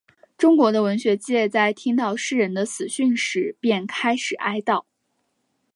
[0.35, 4.83] 中国的文学界在听到诗人的死讯时便开始哀悼。